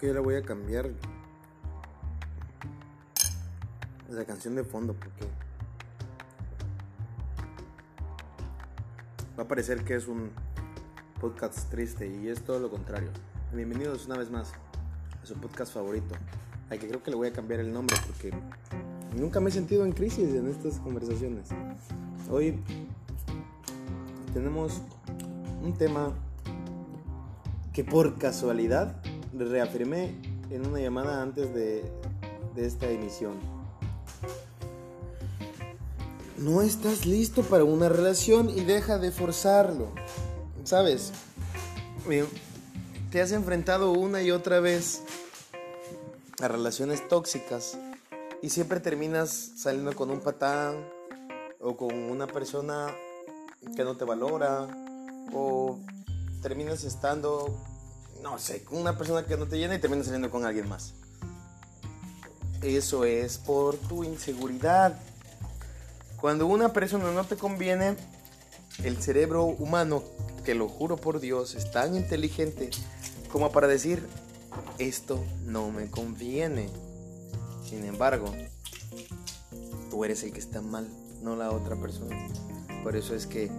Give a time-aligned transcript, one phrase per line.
[0.00, 0.88] que yo la voy a cambiar
[4.08, 5.26] la canción de fondo porque
[9.38, 10.30] va a parecer que es un
[11.20, 13.10] podcast triste y es todo lo contrario.
[13.52, 14.54] Bienvenidos una vez más
[15.22, 16.14] a su podcast favorito.
[16.70, 18.32] Ay, que creo que le voy a cambiar el nombre porque
[19.14, 21.50] nunca me he sentido en crisis en estas conversaciones.
[22.30, 22.58] Hoy
[24.32, 24.80] tenemos
[25.62, 26.14] un tema
[27.74, 28.96] que por casualidad
[29.48, 30.14] reafirmé
[30.50, 31.84] en una llamada antes de,
[32.56, 33.34] esta emisión.
[36.36, 39.88] No estás listo para una relación y deja de forzarlo.
[40.64, 41.12] ¿Sabes?
[43.10, 45.02] Te has enfrentado una y otra vez
[46.42, 47.78] a relaciones tóxicas
[48.42, 50.86] y siempre terminas saliendo con un patán
[51.60, 52.94] o con una persona
[53.76, 54.68] que no te valora
[55.32, 55.78] o
[56.42, 57.58] terminas estando,
[58.22, 60.94] no sé, con una persona que no te llena y terminas saliendo con alguien más.
[62.62, 64.98] Eso es por tu inseguridad.
[66.20, 67.96] Cuando una persona no te conviene,
[68.84, 70.02] el cerebro humano,
[70.44, 72.70] que lo juro por Dios, es tan inteligente
[73.32, 74.06] como para decir,
[74.78, 76.68] esto no me conviene.
[77.64, 78.32] Sin embargo,
[79.90, 80.88] tú eres el que está mal,
[81.22, 82.16] no la otra persona.
[82.82, 83.50] Por eso es que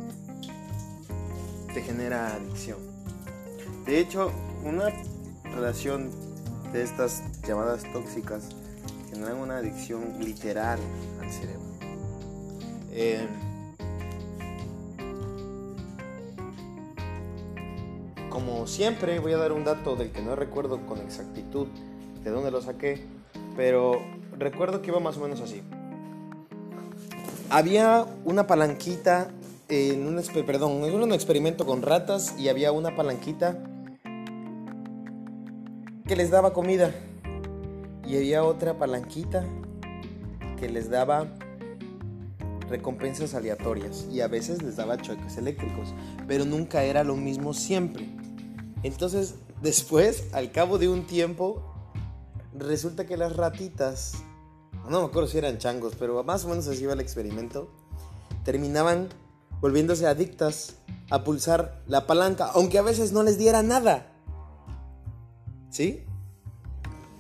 [1.74, 2.80] te genera adicción.
[3.86, 4.32] De hecho,
[4.64, 4.90] una
[5.44, 6.10] relación
[6.72, 8.50] de estas llamadas tóxicas
[9.10, 10.80] generan una adicción literal
[11.22, 11.62] al cerebro.
[12.92, 13.28] Eh,
[18.30, 21.68] como siempre, voy a dar un dato del que no recuerdo con exactitud
[22.24, 23.04] de dónde lo saqué,
[23.58, 24.02] pero
[24.38, 25.62] recuerdo que iba más o menos así.
[27.50, 29.32] Había una palanquita
[29.68, 33.58] en un, perdón, en un experimento con ratas y había una palanquita
[36.16, 36.94] les daba comida
[38.08, 39.46] y había otra palanquita
[40.60, 41.28] que les daba
[42.72, 45.94] recompensas aleatorias y a veces les daba choques eléctricos,
[46.28, 48.10] pero nunca era lo mismo siempre.
[48.82, 51.62] Entonces, después, al cabo de un tiempo,
[52.58, 54.14] resulta que las ratitas,
[54.90, 57.70] no me acuerdo si eran changos, pero más o menos así iba el experimento,
[58.44, 59.10] terminaban
[59.60, 60.78] volviéndose adictas
[61.12, 64.08] a pulsar la palanca, aunque a veces no les diera nada.
[65.70, 66.06] ¿Sí?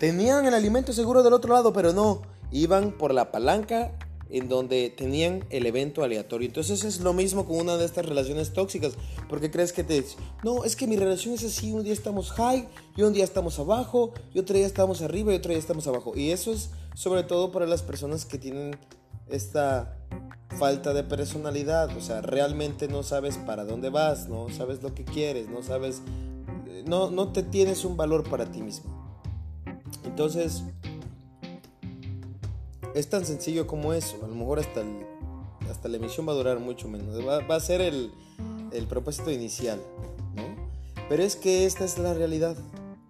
[0.01, 3.91] Tenían el alimento seguro del otro lado, pero no, iban por la palanca
[4.31, 6.47] en donde tenían el evento aleatorio.
[6.47, 8.93] Entonces es lo mismo con una de estas relaciones tóxicas.
[9.29, 10.03] Porque crees que te
[10.43, 12.67] no, es que mi relación es así, un día estamos high,
[12.97, 16.13] y un día estamos abajo, y otro día estamos arriba y otro día estamos abajo.
[16.15, 18.75] Y eso es sobre todo para las personas que tienen
[19.29, 19.99] esta
[20.57, 25.05] falta de personalidad, o sea, realmente no sabes para dónde vas, no sabes lo que
[25.05, 26.01] quieres, no sabes,
[26.87, 29.00] no, no te tienes un valor para ti mismo.
[30.03, 30.63] Entonces,
[32.95, 34.83] es tan sencillo como eso, a lo mejor hasta,
[35.69, 38.11] hasta la emisión va a durar mucho menos, va, va a ser el,
[38.71, 39.79] el propósito inicial,
[40.35, 40.43] ¿no?
[41.07, 42.57] Pero es que esta es la realidad,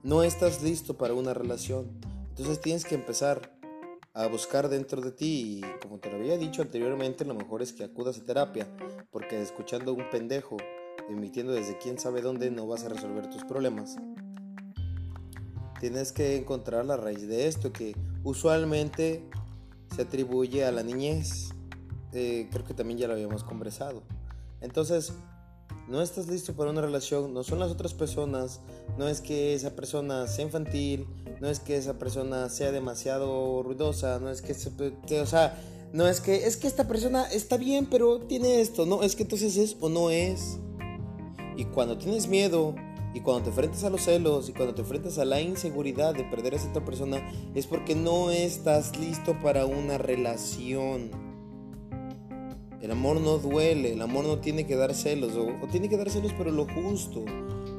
[0.03, 3.57] no estás listo para una relación, entonces tienes que empezar
[4.13, 7.71] a buscar dentro de ti y como te lo había dicho anteriormente, lo mejor es
[7.71, 8.67] que acudas a terapia,
[9.09, 10.57] porque escuchando a un pendejo
[11.09, 13.97] emitiendo desde quién sabe dónde no vas a resolver tus problemas.
[15.81, 19.23] Tienes que encontrar la raíz de esto que usualmente
[19.95, 21.49] se atribuye a la niñez.
[22.13, 24.03] Eh, creo que también ya lo habíamos conversado.
[24.61, 25.11] Entonces,
[25.87, 28.59] no estás listo para una relación, no son las otras personas,
[28.99, 31.07] no es que esa persona sea infantil,
[31.39, 35.59] no es que esa persona sea demasiado ruidosa, no es que, o sea,
[35.93, 39.23] no es que, es que esta persona está bien, pero tiene esto, no, es que
[39.23, 40.59] entonces es o no es.
[41.57, 42.75] Y cuando tienes miedo,
[43.13, 46.23] y cuando te enfrentas a los celos, y cuando te enfrentas a la inseguridad de
[46.23, 47.21] perder a esa otra persona,
[47.53, 51.11] es porque no estás listo para una relación.
[52.81, 56.09] El amor no duele, el amor no tiene que dar celos, o, tiene que dar
[56.09, 57.25] celos pero lo justo.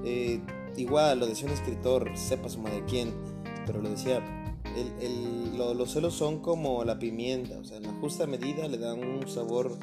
[0.05, 0.41] Eh,
[0.77, 3.13] igual, lo decía un escritor, sepa su madre quién,
[3.67, 4.23] pero lo decía,
[5.57, 9.27] los celos son como la pimienta, o sea, en la justa medida le dan un
[9.29, 9.79] sabor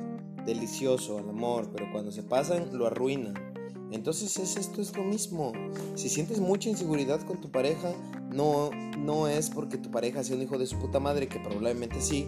[0.46, 3.49] delicioso al amor, pero cuando se pasan lo arruinan.
[3.92, 5.52] Entonces es, esto es lo mismo.
[5.96, 7.92] Si sientes mucha inseguridad con tu pareja,
[8.32, 12.02] no, no es porque tu pareja sea un hijo de su puta madre, que probablemente
[12.02, 12.28] sí,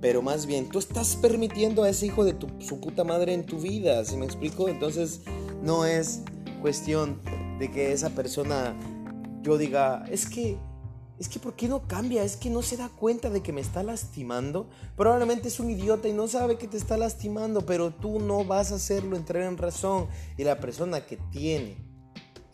[0.00, 3.44] pero más bien tú estás permitiendo a ese hijo de tu, su puta madre en
[3.44, 4.68] tu vida, ¿sí me explico?
[4.68, 5.20] Entonces
[5.62, 6.22] no es
[6.60, 7.20] cuestión
[7.58, 8.74] de que esa persona
[9.42, 10.58] yo diga, es que,
[11.20, 12.24] es que ¿por qué no cambia?
[12.24, 14.70] Es que no se da cuenta de que me está lastimando.
[14.96, 18.72] Probablemente es un idiota y no sabe que te está lastimando, pero tú no vas
[18.72, 20.08] a hacerlo entrar en razón.
[20.38, 21.76] Y la persona que tiene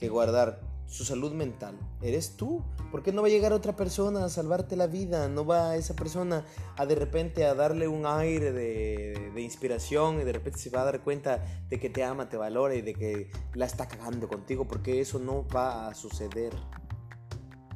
[0.01, 1.79] que guardar su salud mental?
[2.03, 2.65] Eres tú.
[2.91, 5.29] ¿Por qué no va a llegar otra persona a salvarte la vida?
[5.29, 6.45] No va esa persona
[6.77, 10.85] a de repente a darle un aire de, inspiración y de repente se va a
[10.85, 14.67] dar cuenta de que te ama, te valora y de que la está cagando contigo
[14.67, 16.53] porque eso no va a suceder.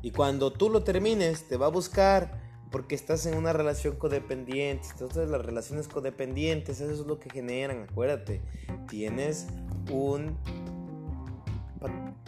[0.03, 4.87] Y cuando tú lo termines, te va a buscar porque estás en una relación codependiente.
[4.93, 8.41] Entonces las relaciones codependientes, eso es lo que generan, acuérdate.
[8.89, 9.47] Tienes
[9.91, 10.37] un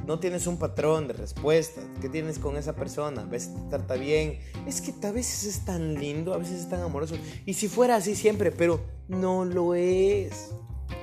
[0.07, 1.85] no tienes un patrón de respuestas.
[2.01, 3.23] ¿Qué tienes con esa persona?
[3.23, 4.41] A veces te trata bien.
[4.67, 7.15] Es que a veces es tan lindo, a veces es tan amoroso.
[7.47, 10.51] Y si fuera así siempre, pero no lo es.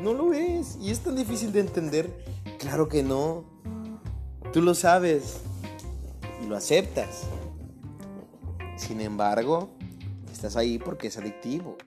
[0.02, 0.78] No lo es.
[0.82, 2.26] Y es tan difícil de entender.
[2.58, 3.46] Claro que no.
[4.52, 5.42] Tú lo sabes.
[6.42, 7.24] Y lo aceptas.
[8.78, 9.72] Sin embargo,
[10.32, 11.78] estás ahí porque es adictivo.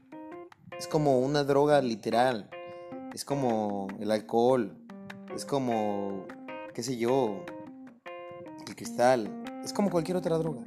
[0.78, 2.50] Es como una droga literal.
[3.14, 4.76] Es como el alcohol.
[5.34, 6.26] Es como
[6.72, 7.44] qué sé yo,
[8.66, 10.62] el cristal, es como cualquier otra droga.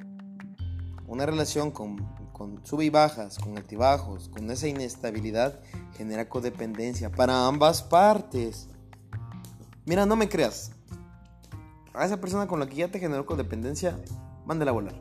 [1.08, 1.98] Una relación con,
[2.32, 5.60] con sube y bajas, con altibajos, con esa inestabilidad,
[5.98, 8.68] genera codependencia para ambas partes.
[9.86, 10.72] Mira, no me creas.
[11.98, 13.98] A esa persona con la que ya te generó codependencia,
[14.46, 14.96] mándala a volar.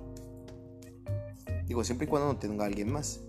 [1.66, 3.20] Digo, siempre y cuando no tenga alguien más.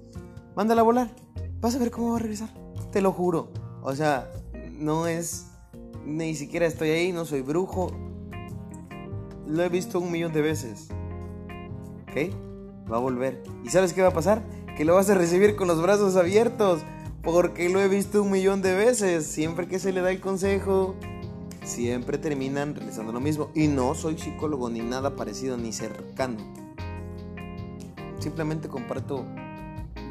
[0.56, 1.16] Mándala a volar.
[1.62, 2.50] Vas a ver cómo va a regresar.
[2.92, 3.50] Te lo juro.
[3.82, 4.30] O sea,
[4.72, 5.48] no es
[6.06, 7.92] ni siquiera estoy ahí, no soy brujo.
[9.48, 10.88] Lo he visto un millón de veces.
[12.04, 12.34] ¿Ok?
[12.92, 13.42] Va a volver.
[13.64, 14.44] ¿Y sabes qué va a pasar?
[14.78, 16.82] Que lo vas a recibir con los brazos abiertos.
[17.24, 19.26] Porque lo he visto un millón de veces.
[19.26, 20.96] Siempre que se le da el consejo,
[21.66, 23.50] siempre terminan realizando lo mismo.
[23.54, 26.38] Y no soy psicólogo ni nada parecido ni cercano.
[28.20, 29.26] Simplemente comparto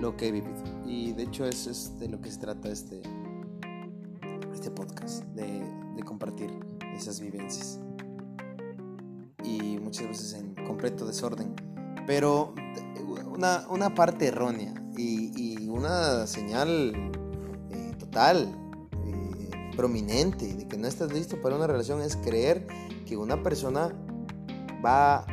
[0.00, 0.62] lo que he vivido.
[0.86, 3.02] Y de hecho eso es de lo que se trata este,
[4.52, 5.24] este podcast.
[5.34, 6.50] De de compartir
[6.94, 7.80] esas vivencias.
[9.42, 11.54] Y muchas veces en completo desorden.
[12.06, 12.54] Pero
[13.26, 16.92] una, una parte errónea y, y una señal
[17.70, 18.54] eh, total,
[19.76, 22.66] prominente de que no estás listo para una relación es creer
[23.06, 23.94] que una persona
[24.84, 25.26] va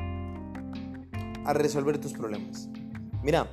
[1.46, 2.70] a resolver tus problemas.
[3.24, 3.50] Mira,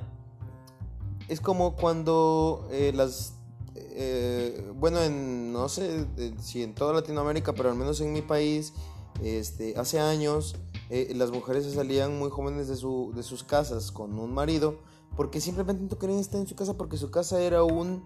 [1.27, 3.39] es como cuando eh, las
[3.75, 6.05] eh, bueno, en, no sé
[6.41, 8.73] si en toda Latinoamérica, pero al menos en mi país,
[9.21, 10.55] este, hace años
[10.89, 14.79] eh, las mujeres se salían muy jóvenes de, su, de sus casas con un marido
[15.17, 18.03] porque simplemente no querían estar en su casa porque su casa era un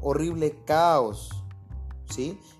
[0.00, 1.30] horrible caos.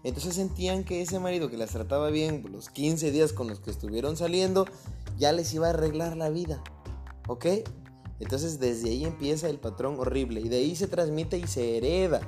[0.03, 3.71] Entonces sentían que ese marido que las trataba bien los 15 días con los que
[3.71, 4.67] estuvieron saliendo
[5.19, 6.63] ya les iba a arreglar la vida.
[7.29, 7.47] ¿Ok?
[8.21, 12.21] Entonces desde ahí empieza el patrón horrible y de ahí se transmite y se hereda.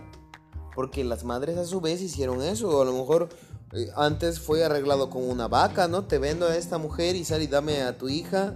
[0.74, 2.68] Porque las madres a su vez hicieron eso.
[2.68, 3.28] O a lo mejor
[3.72, 6.04] eh, antes fue arreglado con una vaca, ¿no?
[6.04, 8.54] Te vendo a esta mujer y sal y dame a tu hija.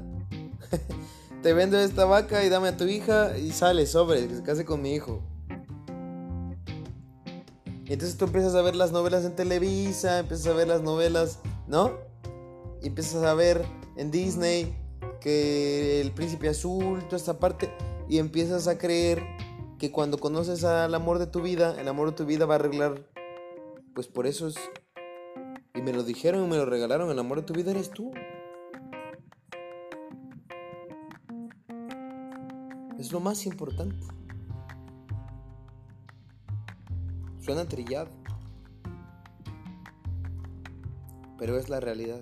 [1.43, 4.43] Te vendo a esta vaca y dame a tu hija y sale sobre, que se
[4.43, 5.23] case con mi hijo.
[7.88, 11.93] Entonces tú empiezas a ver las novelas en Televisa, empiezas a ver las novelas, ¿no?
[12.82, 13.64] Y empiezas a ver
[13.96, 14.76] en Disney
[15.20, 17.70] que el príncipe azul, toda esta parte,
[18.08, 19.23] y empiezas a creer
[19.79, 22.58] que cuando conoces al amor de tu vida, el amor de tu vida va a
[22.58, 23.08] arreglar.
[23.94, 24.57] Pues por eso es.
[25.75, 28.12] Y me lo dijeron y me lo regalaron, el amor de tu vida eres tú.
[32.99, 34.07] Es lo más importante.
[37.49, 38.11] Suena trillado.
[41.38, 42.21] Pero es la realidad.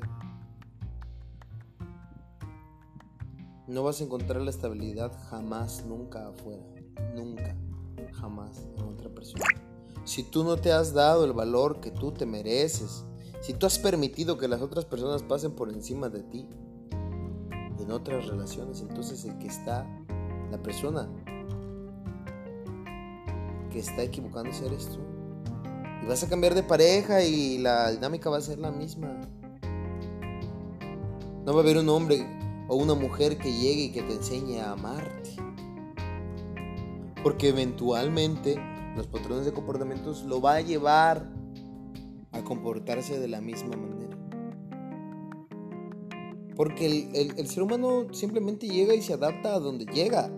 [3.67, 6.63] No vas a encontrar la estabilidad jamás, nunca afuera
[7.17, 7.57] nunca,
[8.13, 9.45] jamás en otra persona.
[10.05, 13.05] Si tú no te has dado el valor que tú te mereces,
[13.41, 16.47] si tú has permitido que las otras personas pasen por encima de ti
[17.81, 19.85] en otras relaciones, entonces el que está,
[20.53, 21.09] la persona
[23.73, 25.06] que está equivocándose eres tú.
[26.09, 29.21] Vas a cambiar de pareja y la dinámica va a ser la misma.
[31.45, 32.25] No va a haber un hombre
[32.69, 35.31] o una mujer que llegue y que te enseñe a amarte.
[37.25, 38.57] Porque eventualmente
[38.95, 41.29] los patrones de comportamientos lo va a llevar
[42.31, 44.17] a comportarse de la misma manera.
[46.55, 50.31] Porque el, ser humano simplemente llega y se adapta a donde llega.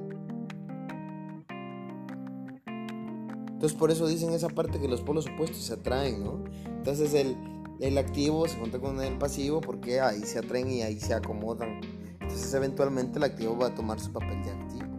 [3.59, 6.45] Entonces por eso dicen esa parte que los polos opuestos se atraen, ¿no?
[6.65, 7.37] Entonces el,
[7.81, 11.81] el activo se junta con el pasivo porque ahí se atraen y ahí se acomodan.
[12.21, 14.97] Entonces eventualmente el activo va a tomar su papel de activo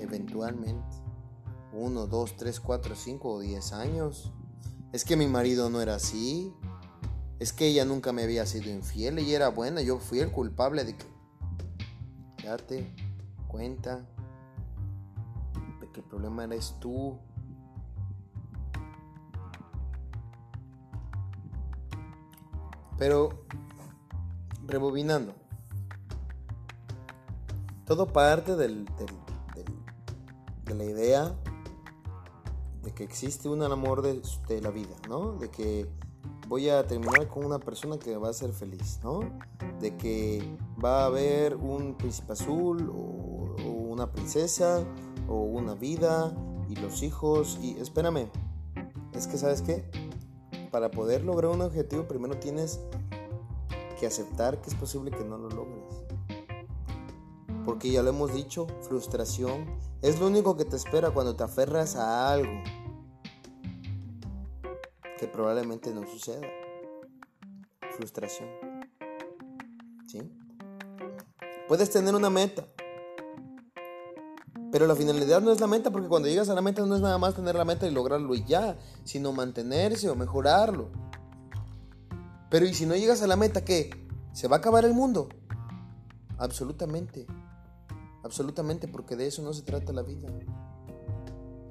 [0.00, 0.96] eventualmente.
[1.72, 4.32] Uno, dos, tres, cuatro, cinco o diez años.
[4.92, 6.54] Es que mi marido no era así.
[7.40, 10.84] es que ella nunca me había sido infiel, ella era buena, yo fui el culpable
[10.84, 11.04] de que...
[12.44, 12.94] Date
[13.48, 14.06] cuenta
[15.96, 17.18] el problema eres tú.
[22.98, 23.44] Pero,
[24.66, 25.34] rebobinando,
[27.86, 28.86] todo parte del,
[30.64, 31.34] de la idea
[32.82, 35.32] de que existe un amor de, la vida, ¿no?
[35.32, 35.88] De que
[36.48, 39.20] voy a terminar con una persona que va a ser feliz, ¿no?
[39.80, 44.84] De que va a haber un príncipe azul o una princesa
[45.28, 46.32] o una vida
[46.68, 48.28] y los hijos y espérame,
[49.12, 49.84] es que sabes qué,
[50.70, 52.80] para poder lograr un objetivo primero tienes
[53.98, 56.04] que aceptar que es posible que no lo logres.
[57.64, 59.64] Porque ya lo hemos dicho, frustración
[60.02, 62.62] es lo único que te espera cuando te aferras a algo
[65.18, 66.46] que probablemente no suceda.
[67.96, 68.48] Frustración.
[70.06, 70.20] ¿Sí?
[71.66, 72.66] Puedes tener una meta,
[74.72, 77.00] pero la finalidad no es la meta, porque cuando llegas a la meta no es
[77.00, 80.90] nada más tener la meta y lograrlo y ya, sino mantenerse o mejorarlo.
[82.50, 83.90] Pero ¿y si no llegas a la meta qué?
[84.32, 85.28] ¿Se va a acabar el mundo?
[86.38, 87.26] Absolutamente.
[88.22, 90.28] Absolutamente, porque de eso no se trata la vida.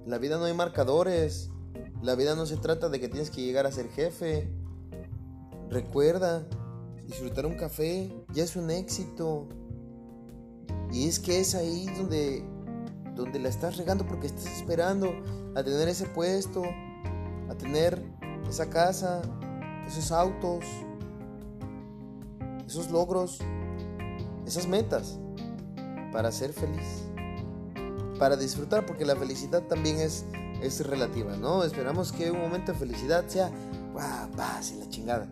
[0.05, 1.49] La vida no hay marcadores.
[2.01, 4.51] La vida no se trata de que tienes que llegar a ser jefe.
[5.69, 6.47] Recuerda,
[7.07, 9.47] disfrutar un café ya es un éxito.
[10.91, 12.54] Y es que es ahí donde
[13.15, 15.13] donde la estás regando porque estás esperando
[15.55, 16.63] a tener ese puesto,
[17.49, 18.03] a tener
[18.49, 19.21] esa casa,
[19.87, 20.63] esos autos,
[22.67, 23.39] esos logros,
[24.45, 25.19] esas metas
[26.11, 27.03] para ser feliz,
[28.19, 30.25] para disfrutar, porque la felicidad también es,
[30.61, 31.63] es relativa, ¿no?
[31.63, 33.51] Esperamos que un momento de felicidad sea,
[33.93, 34.29] ¡guau!
[34.31, 34.71] ¡Paz!
[34.71, 35.29] Y la chingada.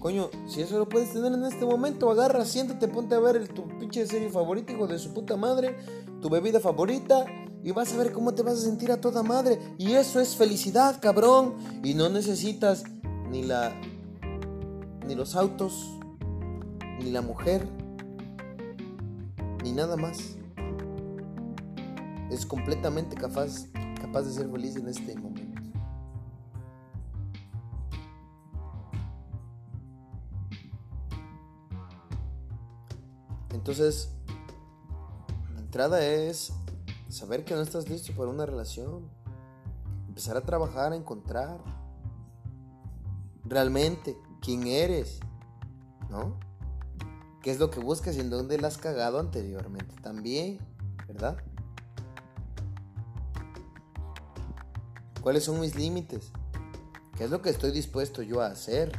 [0.00, 3.48] Coño, si eso lo puedes tener en este momento, agarra, siéntate, ponte a ver el,
[3.48, 5.76] tu pinche serie favorita, hijo de su puta madre,
[6.26, 7.24] tu bebida favorita,
[7.62, 9.60] y vas a ver cómo te vas a sentir a toda madre.
[9.78, 11.54] Y eso es felicidad, cabrón.
[11.84, 12.82] Y no necesitas
[13.30, 13.72] ni la.
[15.06, 15.96] ni los autos,
[16.98, 17.64] ni la mujer,
[19.62, 20.18] ni nada más.
[22.28, 23.66] Es completamente capaz,
[24.00, 25.62] capaz de ser feliz en este momento.
[33.52, 34.10] Entonces,
[35.76, 36.54] entrada es
[37.10, 39.10] saber que no estás listo para una relación.
[40.08, 41.60] Empezar a trabajar, a encontrar
[43.44, 45.20] realmente quién eres,
[46.08, 46.38] ¿no?
[47.42, 50.60] ¿Qué es lo que buscas y en dónde la has cagado anteriormente también,
[51.06, 51.36] ¿verdad?
[55.20, 56.32] ¿Cuáles son mis límites?
[57.18, 58.98] ¿Qué es lo que estoy dispuesto yo a hacer?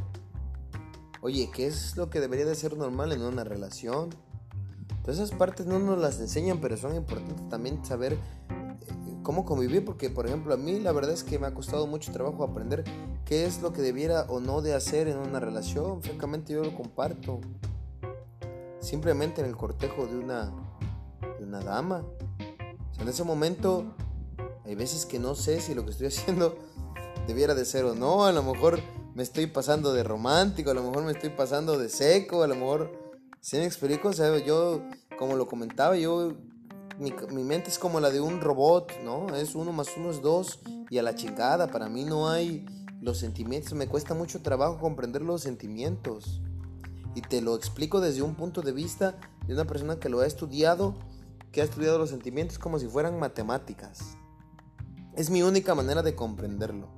[1.22, 4.10] Oye, ¿qué es lo que debería de ser normal en una relación?
[5.12, 8.18] Esas partes no nos las enseñan, pero son importantes también saber eh,
[9.22, 12.12] cómo convivir, porque por ejemplo a mí la verdad es que me ha costado mucho
[12.12, 12.84] trabajo aprender
[13.24, 16.02] qué es lo que debiera o no de hacer en una relación.
[16.02, 17.40] Francamente yo lo comparto.
[18.80, 20.52] Simplemente en el cortejo de una,
[21.38, 22.04] de una dama.
[22.98, 23.94] en ese momento
[24.64, 26.56] hay veces que no sé si lo que estoy haciendo
[27.26, 28.24] debiera de ser o no.
[28.24, 28.80] A lo mejor
[29.14, 32.54] me estoy pasando de romántico, a lo mejor me estoy pasando de seco, a lo
[32.54, 32.97] mejor
[33.40, 34.08] ¿Sí me explico?
[34.08, 34.82] O sea, yo,
[35.18, 36.34] como lo comentaba, yo,
[36.98, 39.34] mi, mi, mente es como la de un robot, ¿no?
[39.34, 41.68] Es uno más uno es dos y a la chingada.
[41.68, 42.66] Para mí no hay
[43.00, 43.72] los sentimientos.
[43.74, 46.40] Me cuesta mucho trabajo comprender los sentimientos.
[47.14, 50.26] Y te lo explico desde un punto de vista de una persona que lo ha
[50.26, 50.94] estudiado,
[51.52, 54.16] que ha estudiado los sentimientos como si fueran matemáticas.
[55.16, 56.88] Es mi única manera de comprenderlo.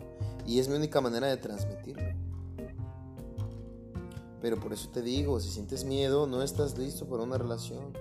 [0.47, 2.30] Y es mi única manera de transmitirlo.
[4.41, 7.93] Pero por eso te digo, si sientes miedo, no estás listo para una relación.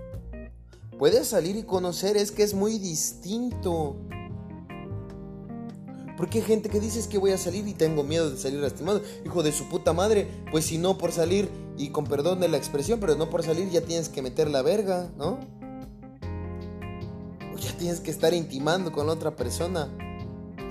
[0.97, 3.95] Puedes salir y conocer, es que es muy distinto.
[6.17, 9.01] Porque hay gente que dice que voy a salir y tengo miedo de salir lastimado.
[9.25, 12.57] Hijo de su puta madre, pues si no por salir, y con perdón de la
[12.57, 15.39] expresión, pero no por salir ya tienes que meter la verga, ¿no?
[17.53, 19.87] O ya tienes que estar intimando con la otra persona.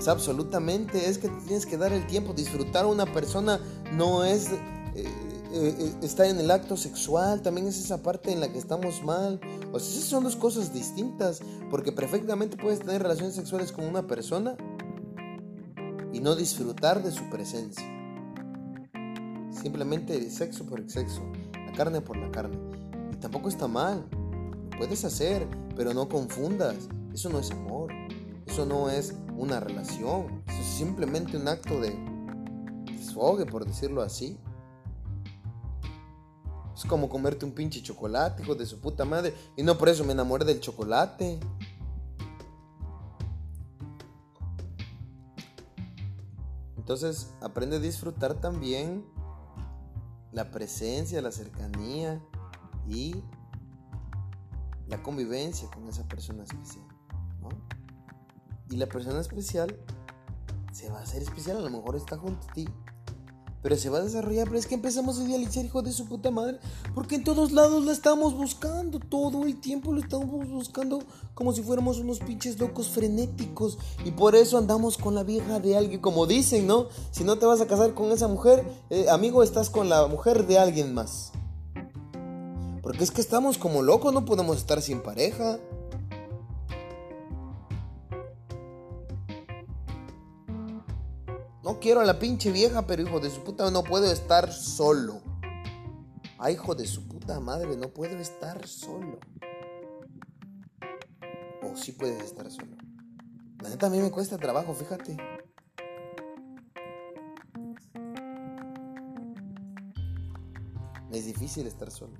[0.07, 2.33] Absolutamente, es que tienes que dar el tiempo.
[2.33, 3.59] Disfrutar a una persona
[3.91, 4.49] no es...
[4.95, 8.59] Eh, eh, eh, está en el acto sexual, también es esa parte en la que
[8.59, 9.39] estamos mal.
[9.71, 11.39] O sea, esas son dos cosas distintas,
[11.71, 14.55] porque perfectamente puedes tener relaciones sexuales con una persona
[16.13, 17.83] y no disfrutar de su presencia.
[19.51, 21.21] Simplemente sexo por el sexo,
[21.53, 22.57] la carne por la carne.
[23.11, 26.75] Y tampoco está mal, lo puedes hacer, pero no confundas.
[27.11, 27.91] Eso no es amor,
[28.45, 31.97] eso no es una relación, eso es simplemente un acto de
[32.85, 34.37] desfogue, por decirlo así.
[36.79, 39.35] Es como comerte un pinche chocolate, hijo de su puta madre.
[39.57, 41.37] Y no por eso me enamoré del chocolate.
[46.77, 49.05] Entonces, aprende a disfrutar también
[50.31, 52.23] la presencia, la cercanía
[52.87, 53.25] y
[54.87, 56.85] la convivencia con esa persona especial.
[58.69, 59.77] Y la persona especial
[60.71, 62.69] se va a hacer especial, a lo mejor está junto a ti,
[63.61, 64.47] pero se va a desarrollar.
[64.47, 66.59] Pero es que empezamos a idealizar, hijo de su puta madre,
[66.93, 70.99] porque en todos lados la estamos buscando, todo el tiempo lo estamos buscando
[71.33, 73.77] como si fuéramos unos pinches locos frenéticos.
[74.05, 76.87] Y por eso andamos con la vieja de alguien, como dicen, ¿no?
[77.11, 80.47] Si no te vas a casar con esa mujer, eh, amigo, estás con la mujer
[80.47, 81.31] de alguien más.
[82.81, 85.59] Porque es que estamos como locos, no podemos estar sin pareja.
[91.81, 95.21] Quiero a la pinche vieja, pero hijo de su puta, no puedo estar solo.
[96.37, 99.17] Ay, hijo de su puta madre, no puedo estar solo.
[101.63, 102.75] O sí puedes estar solo.
[103.61, 105.15] La neta a mí me cuesta trabajo, fíjate.
[111.13, 112.13] Es difícil estar solo.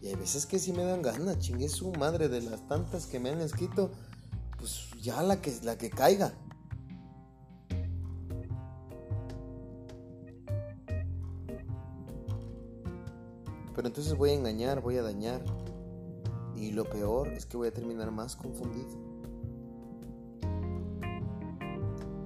[0.00, 3.20] Y hay veces que sí me dan ganas, chingue su madre de las tantas que
[3.20, 3.92] me han escrito,
[4.58, 6.34] pues ya la que, la que caiga.
[14.22, 15.42] Voy a engañar, voy a dañar.
[16.54, 18.86] Y lo peor es que voy a terminar más confundido.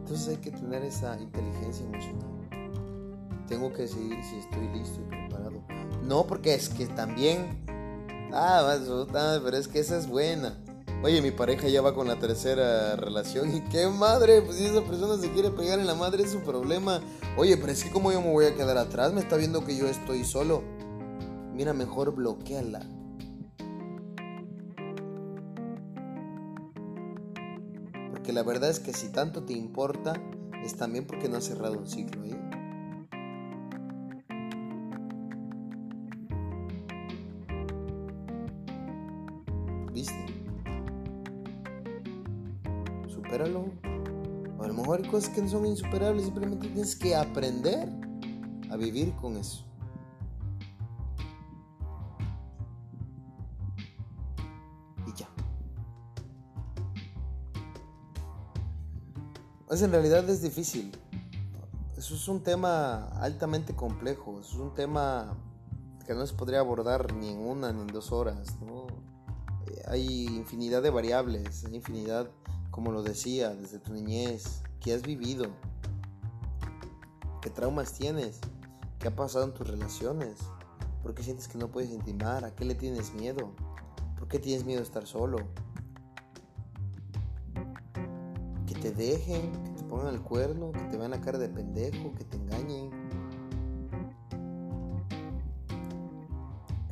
[0.01, 3.47] Entonces hay que tener esa inteligencia emocional.
[3.49, 5.63] Tengo que decidir si estoy listo y preparado.
[6.03, 7.65] No, porque es que también...
[8.31, 8.77] Ah,
[9.43, 10.63] pero es que esa es buena.
[11.03, 14.83] Oye, mi pareja ya va con la tercera relación y qué madre, pues si esa
[14.83, 17.01] persona se quiere pegar en la madre es su problema.
[17.39, 19.75] Oye, pero es que como yo me voy a quedar atrás, me está viendo que
[19.75, 20.76] yo estoy solo
[21.57, 22.81] mira, mejor bloqueala.
[28.11, 30.13] Porque la verdad es que si tanto te importa,
[30.63, 32.39] es también porque no has cerrado un ciclo ahí.
[39.95, 40.27] ¿Viste?
[43.09, 43.71] Supéralo.
[44.59, 47.89] O a lo mejor hay cosas que no son insuperables, simplemente tienes que aprender
[48.71, 49.66] a vivir con eso.
[59.77, 60.91] Pues en realidad es difícil.
[61.99, 64.41] Eso es un tema altamente complejo.
[64.41, 65.37] es un tema
[66.07, 68.57] que no se podría abordar ni en una ni en dos horas.
[69.67, 72.31] Eh, hay infinidad de variables, hay infinidad,
[72.71, 75.49] como lo decía, desde tu niñez, que has vivido,
[77.43, 78.41] qué traumas tienes,
[78.99, 80.39] qué ha pasado en tus relaciones,
[81.03, 83.53] por qué sientes que no puedes intimar, a qué le tienes miedo,
[84.19, 85.37] por qué tienes miedo de estar solo,
[88.81, 89.66] te dejen, que te
[90.05, 92.91] el cuerno, que te vean la cara de pendejo, que te engañen.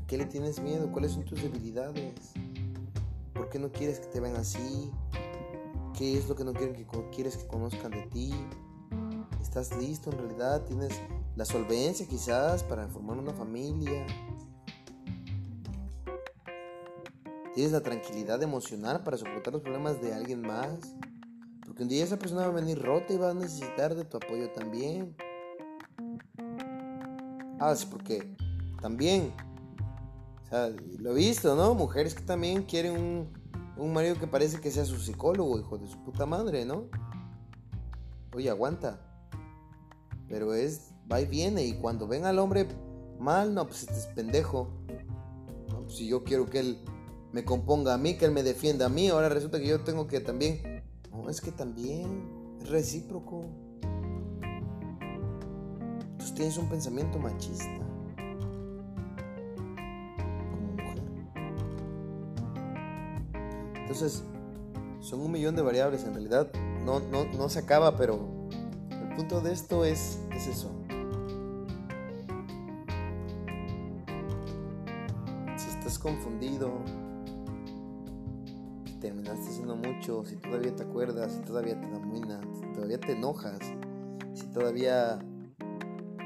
[0.02, 0.90] ¿A qué le tienes miedo?
[0.90, 2.32] ¿Cuáles son tus debilidades?
[3.34, 4.90] ¿Por qué no quieres que te vean así?
[5.96, 8.32] ¿Qué es lo que no quieren que quieres que conozcan de ti?
[9.40, 10.64] ¿Estás listo en realidad?
[10.64, 10.92] ¿Tienes
[11.36, 14.06] la solvencia quizás para formar una familia?
[17.54, 20.96] ¿Tienes la tranquilidad emocional para soportar los problemas de alguien más?
[21.74, 24.18] Porque un día esa persona va a venir rota y va a necesitar de tu
[24.18, 25.16] apoyo también.
[27.58, 28.32] Ah, sí, porque
[28.80, 29.32] también,
[30.44, 30.68] o sea,
[31.00, 31.74] lo he visto, ¿no?
[31.74, 33.28] Mujeres que también quieren un,
[33.76, 36.84] un marido que parece que sea su psicólogo, hijo de su puta madre, ¿no?
[38.36, 39.00] Oye, aguanta.
[40.28, 41.64] Pero es, va y viene.
[41.64, 42.68] Y cuando ven al hombre
[43.18, 44.70] mal, no, pues este es pendejo.
[45.82, 46.78] Pues si yo quiero que él
[47.32, 50.06] me componga a mí, que él me defienda a mí, ahora resulta que yo tengo
[50.06, 50.73] que también
[51.28, 52.28] es que también
[52.60, 53.44] es recíproco.
[56.18, 57.64] Tú tienes un pensamiento machista
[60.50, 61.02] como mujer.
[63.74, 64.24] Entonces,
[65.00, 66.04] son un millón de variables.
[66.04, 66.50] En realidad,
[66.84, 68.48] no, no, se acaba, pero
[68.90, 70.70] el punto de esto es, es eso.
[75.56, 76.70] Si estás confundido,
[79.04, 82.00] terminaste haciendo mucho, si todavía te acuerdas, si todavía te da
[82.54, 83.58] si todavía te enojas,
[84.32, 85.18] si todavía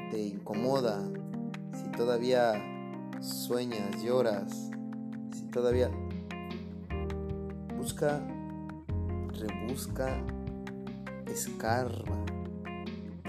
[0.09, 1.05] te incomoda,
[1.73, 2.53] si todavía
[3.19, 4.71] sueñas, lloras,
[5.33, 5.91] si todavía
[7.77, 8.25] busca,
[9.33, 10.23] rebusca,
[11.27, 12.25] escarba,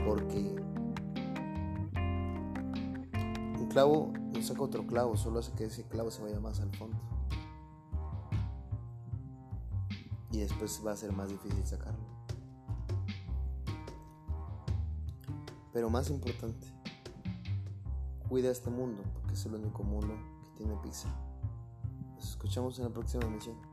[0.06, 0.54] porque
[3.70, 7.19] clavo no saca otro clavo, solo hace que ese clavo se vaya más al fondo.
[10.40, 12.00] Y después va a ser más difícil sacarlo.
[15.70, 16.66] Pero más importante,
[18.26, 21.08] cuida este mundo, porque es el único mundo que tiene pizza.
[22.14, 23.69] Nos escuchamos en la próxima emisión.